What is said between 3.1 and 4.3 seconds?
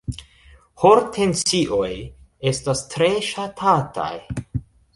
ŝatataj.